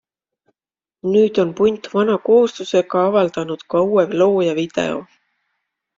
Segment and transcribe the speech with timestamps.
[1.15, 4.97] Nüüd on punt vana kooslusega avaldanud ka uue loo ja video.